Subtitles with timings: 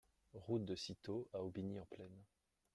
[0.33, 2.25] Route de Citeaux à Aubigny-en-Plaine